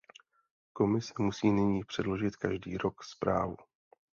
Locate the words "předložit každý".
1.83-2.77